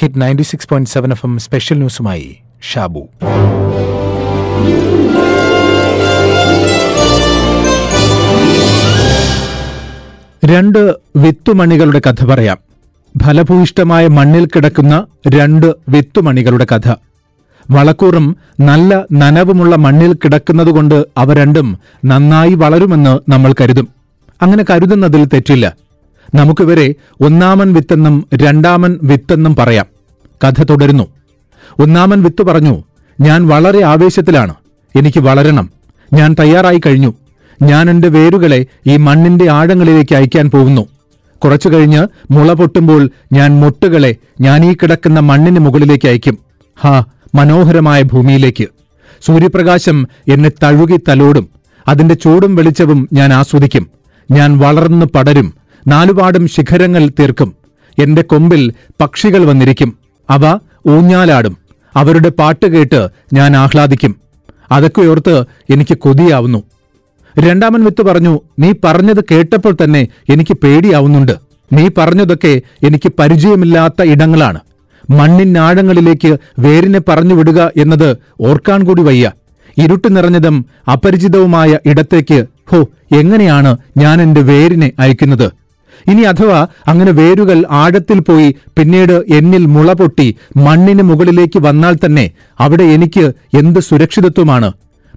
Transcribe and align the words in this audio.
Hit 0.00 0.20
ninety 0.20 0.42
six 0.42 0.68
point 0.68 0.90
seven 0.90 1.10
F 1.10 1.26
M 1.26 1.38
special 1.38 1.76
ന്യൂസുമായി 1.76 2.36
Shabu. 2.72 3.08
രണ്ട് 10.44 10.94
വിത്തുമണികളുടെ 11.16 12.00
കഥ 12.06 12.24
പറയാം. 12.24 12.58
ഫലഭൂയിഷ്ടമായ 13.22 14.06
മണ്ണിൽ 14.06 14.46
കിടക്കുന്ന 14.46 15.06
രണ്ട് 15.28 15.74
വിത്തുമണികളുടെ 15.88 16.66
കഥ. 16.74 16.94
വളക്കൂറും 17.70 18.36
നല്ല 18.60 19.04
നനവുമുള്ള 19.12 19.76
മണ്ണിൽ 19.76 20.12
കിടക്കുന്നതുകൊണ്ട് 20.14 21.04
അവ 21.18 21.34
രണ്ടും 21.34 21.78
നന്നായി 22.04 22.54
വളരുമെന്ന് 22.54 23.30
നമ്മൾ 23.30 23.54
കരുതും. 23.60 23.88
അങ്ങനെ 24.42 24.64
കരുതുന്നതിൽ 24.70 25.24
തെറ്റില്ല. 25.24 25.87
നമുക്കിവരെ 26.34 26.94
ഒന്നാമൻ 27.20 27.74
വിത്തെന്നും 27.74 28.28
രണ്ടാമൻ 28.34 28.98
വിത്തെന്നും 29.02 29.56
പറയാം. 29.56 29.86
കഥ 30.44 30.62
തുടരുന്നു. 30.62 31.04
ഒന്നാമൻ 31.78 32.22
വിത്ത് 32.22 32.42
പറഞ്ഞു 32.42 32.84
ഞാൻ 33.20 33.48
വളരെ 33.48 33.84
ആവേശത്തിലാണ്. 33.84 34.54
എനിക്ക് 34.96 35.20
വളരണം. 35.20 35.70
ഞാൻ 36.12 36.36
തയ്യാറായി 36.40 36.80
കഴിഞ്ഞു. 36.86 37.14
ഞാൻ 37.62 37.90
എന്റെ 37.90 38.08
വേരുകളെ 38.08 38.66
ഈ 38.86 38.96
മണ്ണിന്റെ 38.96 39.50
ആഴങ്ങളിലേക്ക് 39.50 40.14
അയക്കാൻ 40.14 40.50
പോകുന്നു. 40.50 40.86
കുറച്ചു 41.44 41.68
കഴിഞ്ഞ് 41.68 42.08
മുള 42.30 42.52
പൊട്ടുമ്പോൾ 42.52 43.10
ഞാൻ 43.32 43.60
മുട്ടുകളെ 43.60 44.16
ഞാൻ 44.40 44.64
ഈ 44.64 44.74
കിടക്കുന്ന 44.74 45.20
മണ്ണിന് 45.20 45.58
മുകളിലേക്ക് 45.58 46.08
അയക്കും. 46.08 46.38
ഹാ 46.80 47.04
മനോഹരമായ 47.34 48.02
ഭൂമിയിലേക്ക്. 48.02 48.68
സൂര്യപ്രകാശം 49.26 50.08
എന്നെ 50.28 50.50
തഴുകി 50.62 51.00
തലോടും. 51.08 51.48
അതിന്റെ 51.88 52.14
ചൂടും 52.14 52.56
വെളിച്ചവും 52.56 53.08
ഞാൻ 53.12 53.32
ആസ്വദിക്കും. 53.32 53.86
ഞാൻ 54.30 54.58
വളർന്നു 54.58 55.06
പടരും. 55.06 55.54
നാലുപാടും 55.88 56.48
ശിഖരങ്ങൾ 56.48 57.08
തീർക്കും. 57.08 57.54
എന്റെ 57.98 58.22
കൊമ്പിൽ 58.22 58.72
പക്ഷികൾ 59.00 59.44
വന്നിരിക്കും. 59.44 59.98
അവ 60.30 60.58
ഊഞ്ഞാലാടും. 60.88 61.56
അവരുടെ 61.96 62.28
പാട്ട് 62.28 62.66
കേട്ട് 62.66 63.08
ഞാൻ 63.32 63.56
ആഹ്ലാദിക്കും. 63.56 64.16
അതൊക്കെ 64.72 65.02
ഓർത്ത് 65.02 65.44
എനിക്ക് 65.70 65.98
കൊതിയാവുന്നു. 65.98 66.62
രണ്ടാമൻ 67.38 67.84
വിത്ത് 67.84 68.02
പറഞ്ഞു 68.02 68.40
നീ 68.58 68.72
പറഞ്ഞത് 68.84 69.24
കേട്ടപ്പോൾ 69.30 69.76
തന്നെ 69.84 70.08
എനിക്ക് 70.30 70.56
പേടിയാവുന്നുണ്ട്. 70.62 71.32
നീ 71.72 71.88
പറഞ്ഞതൊക്കെ 71.98 72.60
എനിക്ക് 72.86 73.12
പരിചയമില്ലാത്ത 73.18 74.02
ഇടങ്ങളാണ്. 74.02 74.60
മണ്ണിനാഴങ്ങളിലേക്ക് 75.10 76.36
വേരിനെ 76.58 77.00
പറഞ്ഞു 77.08 77.34
വിടുക 77.34 77.70
എന്നത് 77.76 78.16
ഓർക്കാൻ 78.40 78.84
കൂടി 78.84 79.02
വയ്യ. 79.02 79.32
ഇരുട്ട് 79.78 80.16
നിറഞ്ഞതും 80.16 80.66
അപരിചിതവുമായ 80.92 81.78
ഇടത്തേക്ക് 81.86 82.46
ഹോ 82.70 82.88
എങ്ങനെയാണ് 83.18 83.76
ഞാൻ 83.96 84.22
എന്റെ 84.22 84.40
വേരിനെ 84.40 84.92
അയക്കുന്നത്? 84.98 85.50
ഇനി 86.08 86.22
അഥവാ 86.22 86.66
അങ്ങനെ 86.88 87.12
വേരുകൾ 87.12 87.64
ആഴത്തിൽ 87.70 88.20
പോയി 88.20 88.56
പിന്നീട് 88.78 89.12
എന്നിൽ 89.12 89.66
മുള 89.66 89.92
പൊട്ടി 89.92 90.36
മണ്ണിന് 90.56 91.02
മുകളിലേക്ക് 91.02 91.58
വന്നാൽ 91.58 91.96
തന്നെ 92.04 92.30
അവിടെ 92.60 92.84
എനിക്ക് 92.84 93.32
എന്ത് 93.58 93.80
സുരക്ഷിതത്വമാണ്? 93.80 94.72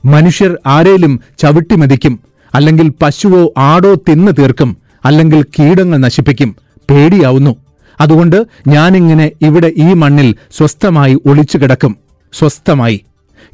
മനുഷ്യർ 0.06 0.58
ആരേലും 0.68 1.20
ചവിട്ടി 1.40 1.76
മതിക്കും 1.76 2.20
അല്ലെങ്കിൽ 2.56 2.92
പശുവോ 3.02 3.54
ആടോ 3.58 3.96
തിന്നു 3.96 4.32
തീർക്കും 4.32 4.78
അല്ലെങ്കിൽ 5.06 5.44
കീടങ്ങൾ 5.44 5.98
നശിപ്പിക്കും 5.98 6.56
പേടിയാവുന്നു. 6.90 7.56
അതുകൊണ്ട് 8.02 8.46
ഞാനിങ്ങനെ 8.68 9.32
ഇവിടെ 9.42 9.72
ഈ 9.78 9.94
മണ്ണിൽ 9.94 10.36
സ്വസ്ഥമായി 10.52 11.18
ഒളിച്ചു 11.26 11.58
കിടക്കും. 11.58 11.98
സ്വസ്ഥമായി. 12.34 13.02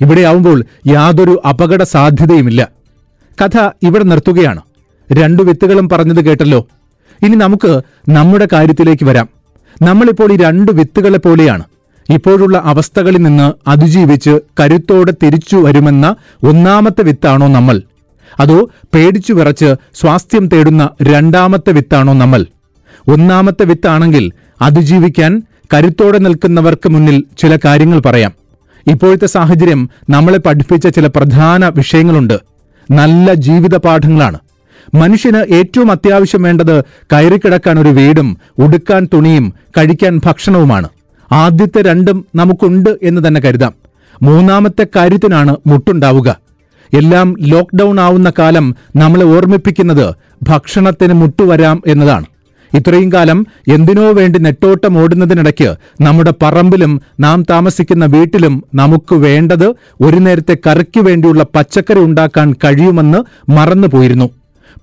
ഇവിടെയാവുമ്പോൾ 0.02 0.64
യാതൊരു 0.88 1.42
അപകട 1.50 1.84
സാധ്യതയുമില്ല 1.84 2.70
കഥ 3.42 3.70
ഇവിടെ 3.84 4.04
നിർത്തുകയാണ്. 4.04 4.62
രണ്ടു 5.12 5.44
വിത്തുകളും 5.44 5.90
പറഞ്ഞത് 5.90 6.26
കേട്ടല്ലോ. 6.26 6.68
ഇനി 7.26 7.36
നമുക്ക് 7.36 7.82
നമ്മുടെ 8.10 8.48
കാര്യത്തിലേക്ക് 8.54 9.06
വരാം. 9.06 9.30
നമ്മളിപ്പോൾ 9.82 10.34
ഈ 10.34 10.38
രണ്ട് 10.38 10.72
വിത്തുകളെ 10.72 11.18
പോലെയാണ്. 11.18 11.64
ഇപ്പോഴുള്ള 12.09 12.62
അവസ്ഥകളിൽ 12.66 13.22
നിന്ന് 13.22 13.70
അതിജീവിച്ച് 13.70 14.40
കരുത്തോടെ 14.59 15.14
തിരിച്ചു 15.24 15.56
വരുമെന്ന 15.56 16.16
ഒന്നാമത്തെ 16.44 17.02
വിത്താണോ 17.02 17.48
നമ്മൾ? 17.48 17.82
അതോ 18.40 18.70
പേടിച്ചു 18.96 19.34
വിറച്ച് 19.34 19.75
സ്വാസ്ഥ്യം 19.94 20.47
തേടുന്ന 20.47 20.90
രണ്ടാമത്തെ 21.03 21.72
വിത്താണോ 21.72 22.14
നമ്മൾ? 22.14 22.46
ഒന്നാമത്തെ 23.08 23.64
വിത്താണെങ്കിൽ 23.64 24.31
അതിജീവിക്കാൻ 24.62 25.41
കരുത്തോടെ 25.74 26.18
നിൽക്കുന്നവർക്ക് 26.18 26.90
മുന്നിൽ 26.90 27.24
ചില 27.38 27.58
കാര്യങ്ങൾ 27.66 28.00
പറയാം. 28.00 28.31
ഇപ്പോഴത്തെ 28.88 29.25
സാഹചര്യം 29.25 29.90
നമ്മളെ 30.09 30.38
പഠിപ്പിച്ച 30.38 30.88
ചില 30.88 31.08
പ്രധാന 31.08 31.68
വിഷയങ്ങളുണ്ട്. 31.68 32.40
നല്ല 32.91 33.34
ജീവിത 33.34 33.75
പാഠങ്ങളാണ് 33.75 34.40
മനുഷ്യന് 34.94 35.53
ഏറ്റവും 35.53 35.92
അത്യാവശ്യം 35.92 36.42
വേണ്ടത് 36.42 36.81
കയറിക്കിടക്കാൻ 36.81 37.80
ഒരു 37.80 37.90
വീടും 37.90 38.38
ഉടുക്കാൻ 38.59 39.08
തുണിയും 39.14 39.53
കഴിക്കാൻ 39.78 40.22
ഭക്ഷണവുമാണ്. 40.25 40.90
ആദ്യത്തെ 41.31 41.81
രണ്ടും 41.81 42.25
നമുക്കുണ്ട് 42.36 42.97
എന്ന് 43.03 43.28
തന്നെ 43.28 43.42
കരുതാം. 43.42 43.74
മൂന്നാമത്തെ 44.22 44.88
കാര്യത്തിനാണ് 44.96 45.56
മുട്ടുണ്ടാവുക. 45.68 46.40
എല്ലാം 46.94 47.36
ലോക്ക്ഡൌൺ 47.40 48.00
ആവുന്ന 48.00 48.31
കാലം 48.40 48.76
നമ്മളെ 48.96 49.26
ഓർമ്മിപ്പിക്കുന്നത് 49.26 50.16
ഭക്ഷണത്തിന് 50.44 51.14
മുട്ടുവരാം 51.14 51.81
എന്നതാണ്. 51.88 52.26
ഇത്രയും 52.74 53.12
കാലം 53.14 53.47
എന്തിനോ 53.68 54.12
വേണ്ടി 54.12 54.40
നെട്ടോട്ടം 54.40 54.97
ഓടുന്നതിനിടയ്ക്ക് 54.97 55.76
നമ്മുടെ 56.03 56.34
പറമ്പിലും 56.42 57.02
നാം 57.20 57.44
താമസിക്കുന്ന 57.50 58.06
വീട്ടിലും 58.06 58.64
നമുക്ക് 58.76 59.16
വേണ്ടത് 59.16 59.68
ഒരു 60.02 60.18
നേരത്തെ 60.18 60.58
കറിക്ക് 60.68 61.00
വേണ്ടിയുള്ള 61.00 61.46
പച്ചക്കറി 61.56 62.00
ഉണ്ടാക്കാൻ 62.00 62.56
കഴിയുമെന്ന് 62.64 63.52
മറന്നുപോയിരുന്നു. 63.52 64.30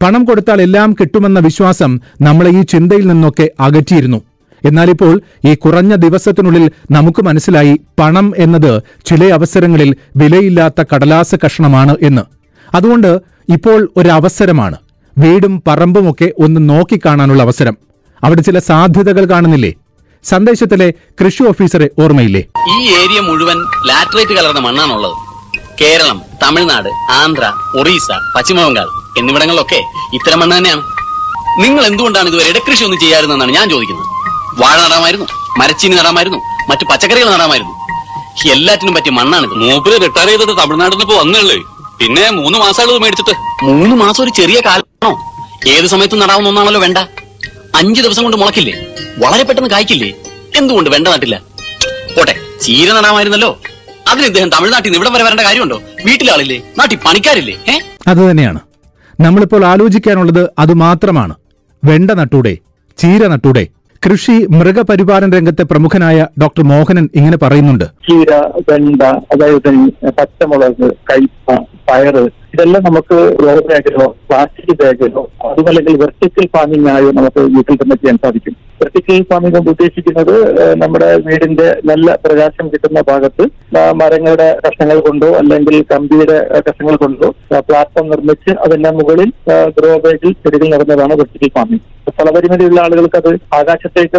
പണം 0.02 0.24
കൊടുത്താൽ 0.24 0.62
എല്ലാം 0.62 0.92
കിട്ടുമെന്ന 0.92 1.38
വിശ്വാസം 1.38 2.00
നമ്മളെ 2.20 2.50
ഈ 2.50 2.62
ചിന്തയിൽ 2.62 3.06
നിന്നൊക്കെ 3.06 3.50
അകറ്റിയിരുന്നു. 3.60 4.22
എന്നാലിപ്പോൾ 4.64 5.20
ഈ 5.44 5.54
കുറഞ്ഞ 5.54 5.94
ദിവസത്തിനുള്ളിൽ 5.94 6.70
നമുക്ക് 6.90 7.22
മനസ്സിലായി 7.22 7.80
പണം 8.00 8.32
എന്നത് 8.36 8.82
ചില 9.06 9.24
അവസരങ്ങളിൽ 9.24 9.96
വിലയില്ലാത്ത 10.16 10.84
കടലാസ 10.94 11.34
കഷണമാണ് 11.34 11.96
എന്ന്. 12.02 12.22
അതുകൊണ്ട് 12.74 13.20
ഇപ്പോൾ 13.48 13.88
ഒരവസരമാണ് 13.96 14.76
വീടും 15.18 15.62
പറമ്പുമൊക്കെ 15.66 16.32
ഒന്ന് 16.38 16.68
നോക്കിക്കാണാനുള്ള 16.68 17.42
അവസരം. 17.42 17.76
അവിടെ 18.24 18.40
ചില 18.40 18.58
സാധ്യതകൾ 18.58 19.24
കാണുന്നില്ലേ? 19.24 19.74
സന്ദേശത്തിലെ 20.24 20.94
കൃഷി 21.20 21.42
ഓഫീസറെ 21.42 21.90
ഓർമ്മയില്ലേ? 21.98 22.42
ഈ 22.72 22.94
ഏരിയ 22.94 23.20
മുഴുവൻ 23.20 23.58
ലാറ്ററേറ്റ് 23.86 24.32
കലർന്ന 24.32 24.60
മണ്ണാണുള്ളത്. 24.60 25.16
കേരളം 25.80 26.22
തമിഴ്നാട് 26.42 26.88
ആന്ധ്ര 27.12 27.52
ഒറീസ 27.78 28.08
പശ്ചിമബംഗാൾ. 28.36 29.03
എന്നിവിടങ്ങളിലൊക്കെ 29.20 29.80
ഇത്തരം 30.16 30.38
മണ്ണ് 30.42 30.54
തന്നെയാണ്. 30.58 30.82
നിങ്ങൾ 31.62 31.82
എന്തുകൊണ്ടാണ് 31.90 32.28
ഇതുവരെ 32.30 32.48
ഇടക്കൃഷി 32.52 32.82
ഒന്നും 32.86 33.00
ചെയ്യാറുതെന്നാണ് 33.04 33.52
ഞാൻ 33.58 33.66
ചോദിക്കുന്നത്? 33.72 34.08
വാഴ 34.60 34.76
നടാമായിരുന്നു 34.84 35.26
മരച്ചീനി 35.60 35.94
നടാമായിരുന്നു 36.00 36.40
മറ്റു 36.70 36.84
പച്ചക്കറികൾ 36.90 37.28
നടാമായിരുന്നു. 37.34 37.72
എല്ലാറ്റിനും 38.54 38.94
പറ്റിയ 38.96 39.12
മണ്ണാണ് 39.18 39.46
മൂപ്പര് 39.60 39.96
റിട്ടയർ 40.04 40.28
ചെയ്തത് 40.30 40.52
തമിഴ്നാട്ടിൽ 40.60 40.94
നിന്ന് 40.96 41.06
ഇപ്പൊ 41.06 41.16
വന്നുള്ളേ 41.20 41.58
പിന്നെ 42.00 42.24
മൂന്ന് 42.38 42.56
മാസമായിട്ട് 42.62 43.02
മേടിച്ചിട്ട്. 43.04 43.34
മൂന്ന് 43.68 43.94
മാസം 44.02 44.20
ഒരു 44.24 44.32
ചെറിയ 44.38 44.58
കാലമാണോ 44.66 45.10
ഏത് 45.74 45.86
സമയത്തും 45.92 46.20
നടാവുന്ന 46.22 46.50
ഒന്നാണല്ലോ 46.52 46.80
വേണ്ട. 46.84 46.98
അഞ്ചു 47.80 48.00
ദിവസം 48.06 48.22
കൊണ്ട് 48.24 48.38
മുളക്കില്ലേ 48.40 48.74
വളരെ 49.22 49.44
പെട്ടെന്ന് 49.48 49.70
കായ്ക്കില്ലേ? 49.74 50.10
എന്തുകൊണ്ട് 50.58 50.88
വേണ്ട 50.94 51.06
നട്ടില്ല? 51.14 51.36
പോട്ടെ 52.16 52.34
ചീര 52.64 52.88
നടാമായിരുന്നല്ലോ. 52.98 53.50
അതിന് 54.10 54.26
ഇദ്ദേഹം 54.30 54.50
തമിഴ്നാട്ടിൽ 54.54 54.88
നിന്ന് 54.88 54.98
ഇവിടെ 55.00 55.12
വരെ 55.14 55.24
വരേണ്ട 55.26 55.42
കാര്യമുണ്ടോ? 55.48 55.78
വീട്ടിലാളില്ലേ? 56.06 56.58
നാട്ടിൽ 56.78 56.98
പണിക്കാരില്ലേ? 57.06 57.54
അത് 57.74 58.10
അതുതന്നെയാണ് 58.10 58.60
നമ്മളിപ്പോൾ 59.20 59.64
ആലോചിക്കാനുള്ളത് 59.64 60.50
അതുമാത്രമാണ്. 60.58 61.34
വെണ്ട 61.84 62.10
നട്ടൂടെ 62.10 62.58
ചീര 62.98 63.26
നട്ടൂടെ 63.26 63.66
കൃഷി 64.06 64.46
മൃഗപരിപാലന 64.50 65.36
രംഗത്തെ 65.36 65.62
പ്രമുഖനായ 65.62 66.26
ഡോക്ടർ 66.42 66.62
മോഹനൻ 66.62 67.08
ഇങ്ങനെ 67.14 67.36
പറയുന്നുണ്ട്. 67.36 67.84
ചീര 67.84 68.34
വെണ്ട 68.70 69.02
അതായത് 69.02 69.70
പച്ചമുളക് 70.08 70.92
കയ്പ 71.10 71.64
പയറ് 71.88 72.22
ഇതെല്ലാം 72.54 72.82
നമുക്ക് 72.86 73.16
റോ 73.44 73.54
ബാഗിലോ 73.68 74.04
പ്ലാസ്റ്റിക് 74.28 74.74
ബാഗിലോ 74.82 75.22
അതുമല്ലെങ്കിൽ 75.48 75.94
വെർട്ടിക്കൽ 76.02 76.46
ഫാമിംഗ് 76.54 76.88
ആയോ 76.92 77.08
നമുക്ക് 77.18 77.40
വീട്ടിൽ 77.54 77.76
തന്നെ 77.80 77.96
ചെയ്യാൻ 78.02 78.18
സാധിക്കും. 78.24 78.54
വെർട്ടിക്കൽ 78.82 79.24
ഫാമിംഗ് 79.30 79.54
കൊണ്ട് 79.56 79.70
ഉദ്ദേശിക്കുന്നത് 79.72 80.34
നമ്മുടെ 80.82 81.08
വീടിന്റെ 81.26 81.68
നല്ല 81.90 82.16
പ്രകാശം 82.24 82.66
കിട്ടുന്ന 82.72 83.00
ഭാഗത്ത് 83.10 83.44
മരങ്ങളുടെ 84.00 84.48
കഷ്ണങ്ങൾ 84.64 84.98
കൊണ്ടോ 85.06 85.28
അല്ലെങ്കിൽ 85.40 85.76
കമ്പിയുടെ 85.92 86.38
കഷ്ണങ്ങൾ 86.68 86.96
കൊണ്ടോ 87.04 87.28
പ്ലാറ്റ്ഫോം 87.68 88.08
നിർമ്മിച്ച് 88.14 88.54
അതിന്റെ 88.66 88.92
മുകളിൽ 89.00 89.30
ഗ്രോ 89.78 89.92
ബാഗിൽ 90.06 90.32
ചെടികൾ 90.44 90.66
നിറഞ്ഞതാണ് 90.74 91.16
വെർട്ടിക്കൽ 91.22 91.52
ഫാമിംഗ് 91.58 91.84
സ്ഥലപരിമിതിയുള്ള 92.14 92.80
ആളുകൾക്ക് 92.86 93.18
അത് 93.22 93.30
ആകാശത്തേക്ക് 93.60 94.18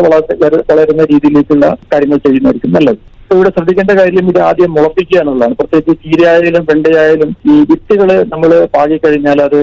വളർന്ന 0.71 1.03
രീതിയിലേക്കുള്ള 1.11 1.65
കാര്യങ്ങൾ 1.91 2.19
ചെയ്യുന്നതായിരിക്കും 2.25 2.73
നല്ലത്. 2.77 3.01
ഇവിടെ 3.29 3.49
ശ്രദ്ധിക്കേണ്ട 3.49 3.93
കാര്യം 3.97 4.25
ഇത് 4.31 4.39
ആദ്യം 4.41 4.71
മുളപ്പിക്കുക 4.75 5.19
എന്നുള്ളതാണ്. 5.21 5.55
പ്രത്യേകിച്ച് 5.59 5.93
ചീരയായാലും 6.03 6.63
വെണ്ടയായാലും 6.69 7.29
ഈ 7.45 7.55
വിത്തുകൾ 7.69 8.09
നമ്മൾ 8.31 8.51
പാകിക്കഴിഞ്ഞാൽ 8.75 9.39
അത് 9.45 9.57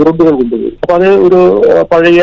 ഉറുമ്പുകൾ 0.00 0.32
കൊണ്ടുപോകും. 0.32 0.74
അപ്പൊ 0.82 0.94
അത് 0.98 1.08
ഒരു 1.26 1.40
പഴയ 1.92 2.20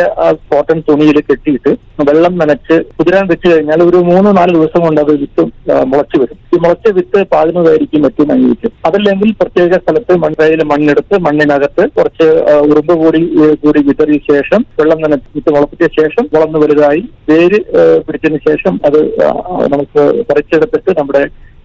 കോട്ടൺ 0.52 0.78
തുണിയിൽ 0.88 1.18
കെട്ടിയിട്ട് 1.22 1.72
വെള്ളം 2.08 2.34
നനച്ച് 2.42 2.76
കുതിരാൻ 2.96 3.26
വെച്ച് 3.32 3.48
കഴിഞ്ഞാൽ 3.52 3.82
ഒരു 3.86 4.00
മൂന്ന് 4.10 4.32
നാല് 4.38 4.54
ദിവസം 4.58 4.82
കൊണ്ട് 4.86 5.02
അത് 5.04 5.12
വിത്ത് 5.22 5.44
മുളച്ചു 5.92 6.18
വരും. 6.22 6.38
ഈ 6.48 6.60
മുളച്ച 6.64 6.88
വിത്ത് 6.98 7.20
പാകുന്നതായിരിക്കും 7.32 8.02
മറ്റും 8.06 8.32
അനുയോജ്യം 8.34 8.74
അതല്ലെങ്കിൽ 8.88 9.30
പ്രത്യേക 9.40 9.80
സ്ഥലത്ത് 9.82 10.14
മണ്ണയിൽ 10.24 10.64
മണ്ണെടുത്ത് 10.72 11.16
മണ്ണിനകത്ത് 11.26 11.84
കുറച്ച് 11.98 12.28
ഉറുമ്പ് 12.70 12.94
കൂടി 13.02 13.22
കൂടി 13.64 13.80
വിതറിയ 13.88 14.20
ശേഷം 14.30 14.62
വെള്ളം 14.80 15.00
നനച്ച് 15.06 15.30
വിത്ത് 15.36 15.54
മുളപ്പിച്ച 15.56 15.84
ശേഷം 16.00 16.26
വളർന്നു 16.36 16.60
വലുതായി 16.64 17.02
വേര് 17.30 17.60
പിടിച്ചതിന് 18.08 18.40
ശേഷം 18.48 18.74
അത് 18.88 19.00
ആ, 19.22 19.30
നമുക്ക് 20.86 21.00
നമ്മുടെ 21.00 21.22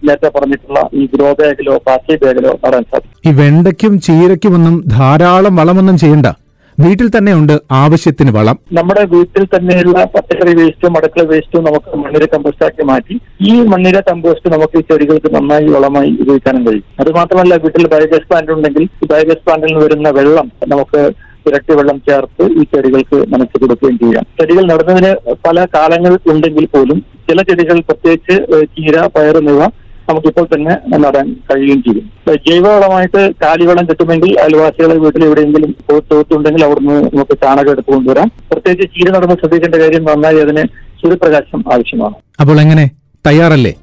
നേരത്തെ 0.07 0.29
പറഞ്ഞിട്ടുള്ള 0.35 0.79
ഈ 0.99 1.01
ഗ്രോ 1.13 1.27
ബാഗിലോ 1.39 1.73
പാർട്ടി 1.87 2.13
ബാഗിലോ 2.23 2.51
നടാൻ 2.63 2.83
സാധിക്കും. 2.91 3.17
ഈ 3.27 3.31
വെണ്ടയ്ക്കും 3.39 3.93
ചീരയ്ക്കുമൊന്നും 4.05 4.75
ധാരാളം 4.97 5.53
വളമൊന്നും 5.59 5.97
ചെയ്യണ്ട. 6.03 6.27
വീട്ടിൽ 6.77 7.07
തന്നെ 7.15 7.31
ഉണ്ട് 7.39 7.53
ആവശ്യത്തിന് 7.79 8.31
വളം. 8.37 8.57
നമ്മുടെ 8.77 9.03
വീട്ടിൽ 9.13 9.43
തന്നെയുള്ള 9.53 9.97
പച്ചക്കറി 10.13 10.53
വേസ്റ്റും 10.59 10.93
അടുക്കള 10.97 11.23
വേസ്റ്റും 11.31 11.63
നമുക്ക് 11.67 11.97
മണ്ണിര 12.03 12.25
കമ്പോസ്റ്റാക്കി 12.33 12.83
മാറ്റി 12.91 13.15
ഈ 13.51 13.55
മണ്ണിര 13.73 13.97
കമ്പോസ്റ്റ് 14.09 14.53
നമുക്ക് 14.53 14.77
ഈ 14.81 14.85
ചെടികൾക്ക് 14.91 15.31
നന്നായി 15.35 15.67
വളമായി 15.75 16.11
ഉപയോഗിക്കാനും 16.21 16.63
കഴിയും. 16.67 16.87
അത് 17.01 17.11
മാത്രമല്ല 17.19 17.55
വീട്ടിൽ 17.65 17.85
ബയോഗ്യാസ് 17.95 18.27
പ്ലാന്റ് 18.31 18.53
ഉണ്ടെങ്കിൽ 18.57 18.85
ഈ 19.03 19.07
ബയോഗ്യാസ് 19.13 19.45
പ്ലാന്റിൽ 19.47 19.71
നിന്ന് 19.71 19.83
വരുന്ന 19.85 20.11
വെള്ളം 20.19 20.49
നമുക്ക് 20.73 21.01
ഇരട്ടി 21.49 21.73
വെള്ളം 21.75 22.01
ചേർത്ത് 22.09 22.43
ഈ 22.59 22.63
ചെടികൾക്ക് 22.63 23.33
നനച്ചു 23.33 23.57
കൊടുക്കുകയും 23.61 23.97
ചെയ്യാം. 23.99 24.25
ചെടികൾ 24.39 24.63
നടുന്നതിന് 24.65 25.11
പല 25.47 25.67
കാലങ്ങൾ 25.75 26.19
ഉണ്ടെങ്കിൽ 26.31 26.65
പോലും 26.65 26.99
ചില 27.29 27.41
ചെടികൾ 27.41 27.79
പ്രത്യേകിച്ച് 27.79 28.65
ചീര 28.75 29.05
പയർ 29.05 29.37
എന്നിവ 29.37 29.61
നമുക്കിപ്പോൾ 30.09 30.45
തന്നെ 30.53 30.97
നടാൻ 30.97 31.35
കഴിയുകയും 31.49 31.81
ചെയ്യും. 31.83 32.05
ജൈവവളമായിട്ട് 32.47 33.31
കാലിവളം 33.43 33.85
കിട്ടുമെങ്കിൽ 33.85 34.39
അയൽവാസികളെ 34.39 34.95
വീട്ടിൽ 34.95 35.25
എവിടെയെങ്കിലും 35.25 35.75
തോത്തുണ്ടെങ്കിൽ 36.11 36.63
അവിടുന്ന് 36.65 36.97
നമുക്ക് 37.03 37.37
ചാണകം 37.43 37.71
എടുത്തു 37.71 37.91
കൊണ്ടുവരാം. 37.91 38.31
പ്രത്യേകിച്ച് 38.51 38.95
ചീര 38.95 39.13
നടന്ന് 39.15 39.35
ശ്രദ്ധിക്കേണ്ട 39.35 39.75
കാര്യം 39.75 40.03
നന്നായി 40.03 40.39
അതിന് 40.39 40.63
സൂര്യപ്രകാശം 41.01 41.63
ആവശ്യമാണ്. 41.73 42.15
അപ്പോൾ 42.39 42.61
എങ്ങനെ? 42.61 42.91
തയ്യാറല്ലേ? 43.27 43.73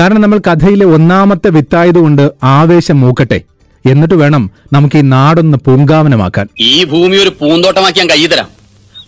കാരണം 0.00 0.20
നമ്മൾ 0.20 0.38
കഥയിലെ 0.38 0.86
ഒന്നാമത്തെ 0.86 1.48
വിത്തായതുകൊണ്ട് 1.48 2.24
ആവേശം 2.44 3.00
മൂക്കട്ടെ. 3.00 3.38
എന്നിട്ട് 3.86 4.14
വേണം 4.14 4.50
നമുക്ക് 4.72 4.96
ഈ 4.98 5.00
നാടൊന്ന് 5.00 5.58
പൂങ്കാവനമാക്കാൻ. 5.66 6.48
ഈ 6.60 6.84
ഭൂമി 6.84 7.16
ഒരു 7.16 7.28
പൂന്തോട്ടമാക്കിയാൻ 7.40 8.08
കൈ 8.08 8.26
തരാം. 8.26 8.48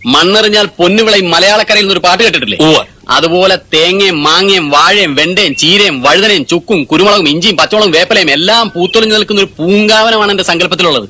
മണ്ണെറിഞ്ഞാൽ 0.05 0.65
പൊന്നുവിളയും 0.65 1.31
മലയാളക്കരയിൽ 1.31 1.91
ഒരു 1.91 1.99
പാട്ട് 1.99 2.23
കേട്ടിട്ടില്ലേ? 2.23 2.85
അതുപോലെ 3.09 3.55
തേങ്ങയും 3.55 4.23
മാങ്ങയും 4.23 4.69
വാഴയും 4.69 5.15
വെണ്ടയും 5.15 5.55
ചീരയും 5.55 6.01
വഴുതനയും 6.01 6.45
ചുക്കും 6.45 6.83
കുരുമുളകും 6.83 7.29
ഇഞ്ചിയും 7.29 7.57
പച്ചമുളകും 7.57 7.91
വേപ്പലയും 7.91 8.31
എല്ലാം 8.31 8.71
പൂത്തൊളിഞ്ഞു 8.75 9.15
നിൽക്കുന്ന 9.15 9.41
ഒരു 9.41 9.49
പൂങ്കാവനമാണ് 9.57 10.31
എന്റെ 10.31 10.43
സങ്കല്പത്തിലുള്ളത്. 10.43 11.09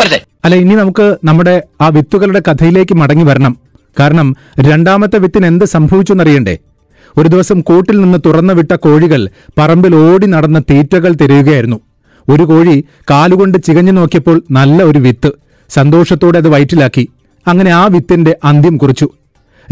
വരട്ടെ. 0.00 0.20
അല്ല 0.44 0.56
ഇനി 0.56 0.74
നമുക്ക് 0.74 1.16
നമ്മുടെ 1.24 1.62
ആ 1.80 1.88
വിത്തുകളുടെ 1.88 2.42
കഥയിലേക്ക് 2.48 2.94
മടങ്ങി 2.94 3.24
വരണം. 3.24 3.58
കാരണം 4.00 4.36
രണ്ടാമത്തെ 4.60 5.18
വിത്തിന് 5.18 5.46
എന്ത് 5.46 5.64
സംഭവിച്ചു 5.64 6.12
എന്നറിയണ്ടേ? 6.12 6.58
ഒരു 7.18 7.28
ദിവസം 7.28 7.60
കൂട്ടിൽ 7.60 8.00
നിന്ന് 8.00 8.18
തുറന്നു 8.26 8.54
വിട്ട 8.54 8.72
കോഴികൾ 8.72 9.28
പറമ്പിൽ 9.58 9.94
ഓടി 9.96 10.26
നടന്ന 10.26 10.58
തീറ്റകൾ 10.58 11.12
തിരയുകയായിരുന്നു. 11.12 11.80
ഒരു 12.28 12.42
കോഴി 12.42 12.84
കാലുകൊണ്ട് 13.10 13.58
ചികഞ്ഞു 13.58 13.92
നോക്കിയപ്പോൾ 13.92 14.42
നല്ല 14.50 14.82
ഒരു 14.82 14.98
വിത്ത്. 14.98 15.32
സന്തോഷത്തോടെ 15.68 16.38
അത് 16.38 16.48
വയറ്റിലാക്കി. 16.48 17.08
അങ്ങനെ 17.46 17.70
ആ 17.70 17.86
വിത്തിന്റെ 17.86 18.36
അന്ത്യം 18.44 18.76
കുറിച്ചു. 18.76 19.08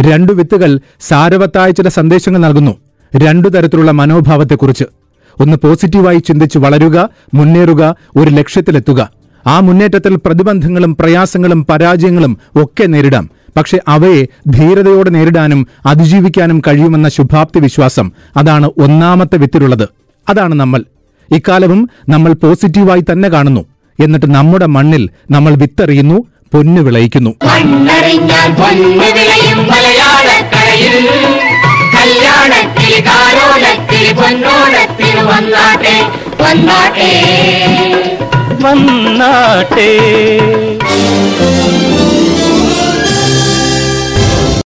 രണ്ടു 0.01 0.33
വിത്തുകൾ 0.33 0.81
സാരവത്തായ 1.01 1.71
ചില 1.71 1.89
സന്ദേശങ്ങൾ 1.89 2.39
നൽകുന്നു. 2.39 2.77
രണ്ടു 3.17 3.49
തരത്തിലുള്ള 3.49 3.91
മനോഭാവത്തെക്കുറിച്ച്. 3.91 4.85
ഒന്ന് 5.41 5.57
പോസിറ്റീവായി 5.57 6.19
ചിന്തിച്ച് 6.19 6.59
വളരുക 6.59 7.09
മുന്നേറുക 7.35 7.97
ഒരു 8.17 8.31
ലക്ഷ്യത്തിലെത്തുക. 8.31 9.11
ആ 9.47 9.61
മുന്നേറ്റത്തിൽ 9.61 10.17
പ്രതിബന്ധങ്ങളും 10.17 10.97
പ്രയാസങ്ങളും 10.97 11.67
പരാജയങ്ങളും 11.67 12.39
ഒക്കെ 12.57 12.87
നേരിടാം. 12.87 13.31
പക്ഷെ 13.57 13.81
അവയെ 13.89 14.27
ധീരതയോടെ 14.51 15.11
നേരിടാനും 15.11 15.67
അതിജീവിക്കാനും 15.87 16.61
കഴിയുമെന്ന 16.61 17.09
ശുഭാപ്തി 17.09 17.61
വിശ്വാസം 17.61 18.13
അതാണ് 18.37 18.67
ഒന്നാമത്തെ 18.67 19.37
വിത്തിലുള്ളത്. 19.37 19.89
അതാണ് 20.29 20.55
നമ്മൾ. 20.55 20.85
ഇക്കാലവും 21.33 21.91
നമ്മൾ 22.09 22.33
പോസിറ്റീവായി 22.33 23.01
തന്നെ 23.01 23.29
കാണുന്നു. 23.29 23.65
എന്നിട്ട് 24.03 24.35
നമ്മുടെ 24.35 24.67
മണ്ണിൽ 24.67 25.11
നമ്മൾ 25.31 25.55
വിത്തെറിയുന്നു 25.55 26.27
പൊന്നു 26.55 26.83
വിളയിക്കുന്നു. 26.83 27.31
വന്നാട്ടേ. 38.63 39.99